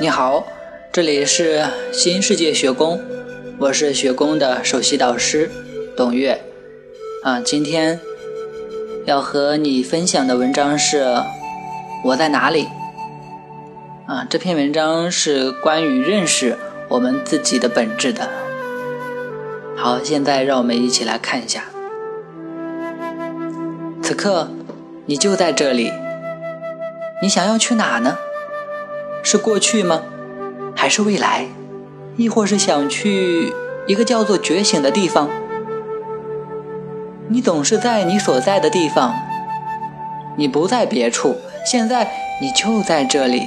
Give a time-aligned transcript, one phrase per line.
[0.00, 0.46] 你好，
[0.92, 3.00] 这里是新世界学宫，
[3.58, 5.50] 我是学宫的首席导师
[5.96, 6.40] 董月。
[7.24, 7.98] 啊，今天
[9.06, 11.02] 要和你分享的文章是
[12.04, 12.68] 《我在哪里》。
[14.12, 16.56] 啊，这篇文章是关于认识
[16.88, 18.30] 我们自己的本质的。
[19.76, 21.64] 好，现在让我们一起来看一下，
[24.00, 24.48] 此刻
[25.06, 25.92] 你就在这里，
[27.20, 28.16] 你想要去哪呢？
[29.30, 30.00] 是过去吗？
[30.74, 31.44] 还是未来？
[32.16, 33.52] 亦或是想去
[33.86, 35.28] 一个叫做觉醒的地方？
[37.28, 39.14] 你总是在你所在的地方，
[40.38, 41.36] 你不在别处。
[41.66, 42.10] 现在
[42.40, 43.42] 你就在这里，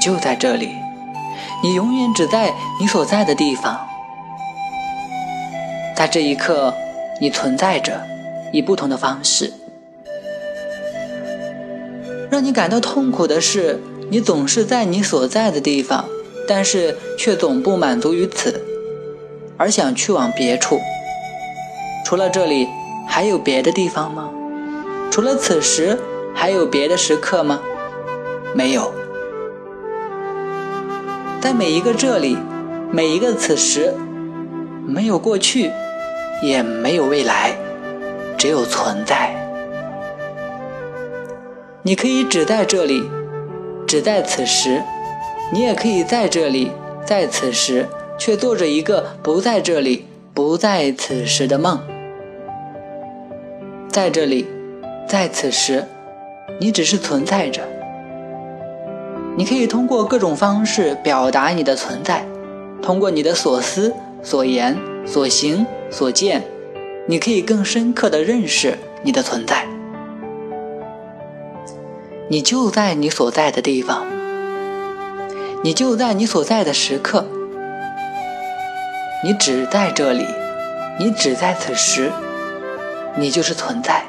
[0.00, 0.68] 就在这里，
[1.64, 3.76] 你永远只在你所在的地方。
[5.96, 6.72] 在这一刻，
[7.20, 8.00] 你存在着，
[8.52, 9.52] 以不同的方式。
[12.30, 13.82] 让你感到痛苦的是。
[14.10, 16.04] 你总是在你所在的地方，
[16.46, 18.62] 但是却总不满足于此，
[19.56, 20.78] 而想去往别处。
[22.04, 22.68] 除了这里，
[23.08, 24.30] 还有别的地方吗？
[25.10, 25.98] 除了此时，
[26.34, 27.60] 还有别的时刻吗？
[28.54, 28.92] 没有。
[31.40, 32.36] 在每一个这里，
[32.90, 33.94] 每一个此时，
[34.86, 35.70] 没有过去，
[36.42, 37.56] 也没有未来，
[38.36, 39.34] 只有存在。
[41.82, 43.02] 你可以只在这里。
[43.94, 44.82] 只在此时，
[45.52, 46.72] 你也可以在这里，
[47.04, 47.86] 在此时，
[48.18, 51.78] 却做着一个不在这里、不在此时的梦。
[53.88, 54.48] 在这里，
[55.06, 55.84] 在此时，
[56.58, 57.62] 你只是存在着。
[59.36, 62.26] 你可以通过各种方式表达你的存在，
[62.82, 66.42] 通过你的所思、所言、所行、所见，
[67.06, 69.64] 你可以更深刻地认识你的存在。
[72.26, 74.06] 你就在你所在的地方，
[75.62, 77.26] 你就在你所在的时刻，
[79.22, 80.26] 你只在这里，
[80.98, 82.10] 你只在此时，
[83.16, 84.06] 你就是存在。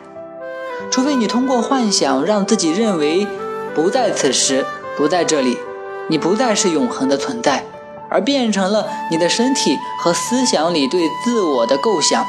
[0.90, 3.28] 除非你通过幻想让自己认为
[3.76, 4.66] 不在此时，
[4.96, 5.58] 不在这里，
[6.08, 7.66] 你不再是永恒的存在，
[8.10, 12.26] 而变成了你的身体和思想里对自我的构想。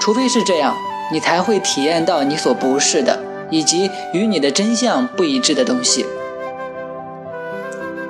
[0.00, 0.74] 除非是这样，
[1.12, 3.23] 你才会体验到你所不是的。
[3.50, 6.04] 以及与你的真相不一致的东西。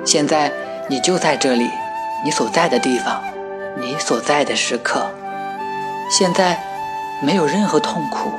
[0.03, 0.51] 现在
[0.87, 1.67] 你就在这里，
[2.23, 3.23] 你所在的地方，
[3.79, 5.05] 你所在的时刻。
[6.09, 6.63] 现在
[7.21, 8.29] 没有任何痛苦，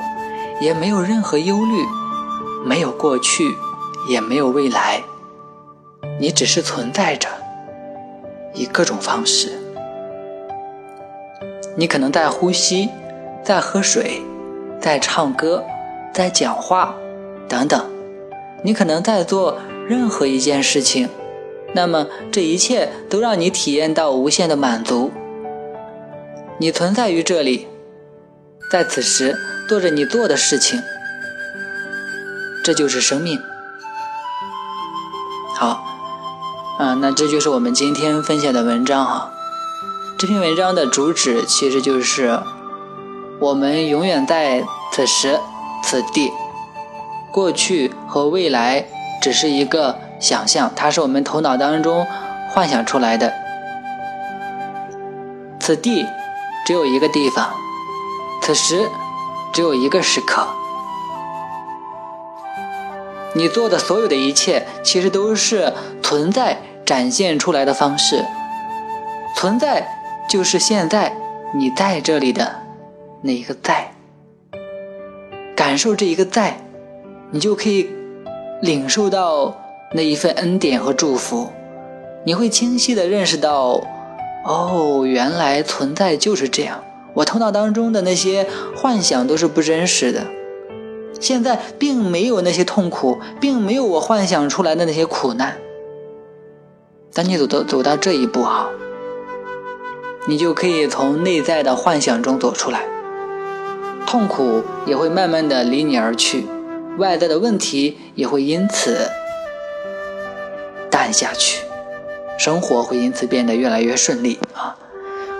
[0.61, 1.83] 也没有任何忧虑，
[2.65, 3.43] 没有过去，
[4.09, 5.03] 也没有未来。
[6.19, 7.27] 你只是存在着，
[8.53, 9.51] 以各种方式。
[11.75, 12.89] 你可能在呼吸，
[13.43, 14.21] 在喝水，
[14.79, 15.63] 在唱歌。
[16.17, 16.95] 在讲话，
[17.47, 17.79] 等等，
[18.63, 21.09] 你可能在做任何一件事情，
[21.75, 25.11] 那么这一切都让你体验到无限的满足。
[26.57, 27.67] 你存在于这里，
[28.71, 29.37] 在此时
[29.69, 30.81] 做着你做的事情，
[32.63, 33.39] 这就是生命。
[35.53, 35.85] 好，
[36.79, 39.31] 啊，那这就是我们今天分享的文章哈。
[40.17, 42.39] 这篇文章的主旨其实就是
[43.39, 45.39] 我们永远在此时。
[45.89, 46.33] 此地，
[47.31, 48.83] 过去和未来
[49.21, 52.05] 只是一个想象，它是我们头脑当中
[52.49, 53.33] 幻想出来的。
[55.61, 56.05] 此地
[56.65, 57.53] 只有一个地方，
[58.41, 58.89] 此时
[59.53, 60.45] 只有一个时刻。
[63.33, 68.25] 你做的所有的一切，其实都是存在展现出来的方式。
[69.37, 69.87] 存在
[70.27, 71.15] 就是现在
[71.53, 72.57] 你在这里的
[73.21, 73.93] 那一个在。
[75.57, 76.61] 感受这一个在，
[77.31, 77.89] 你就可以
[78.61, 79.59] 领受到
[79.91, 81.49] 那一份恩典和祝福。
[82.23, 83.81] 你会清晰的认识到，
[84.45, 86.83] 哦，原来存在就是这样。
[87.15, 88.45] 我头脑当中的那些
[88.75, 90.27] 幻想都是不真实的。
[91.19, 95.57] 现在并没有那些痛苦，并没有我幻想出来的那些苦难。
[97.15, 98.69] 当你走到走到这一步啊，
[100.27, 102.83] 你就可以从内在的幻想中走出来。
[104.07, 106.45] 痛苦也会慢慢的离你而去，
[106.97, 109.11] 外在的问题也会因此
[110.89, 111.65] 淡下去，
[112.39, 114.77] 生活会因此变得越来越顺利啊！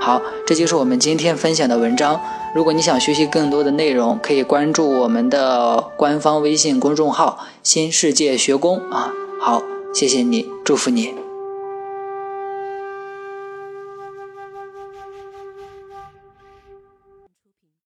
[0.02, 2.20] 好，这就是我们今天分享的文章。
[2.54, 9.14] 如果你想学习更多的内容，可以关注我们的官方微信公众号“新世界学宫”啊！
[9.40, 9.64] 好，
[9.94, 11.27] 谢谢你，祝福你。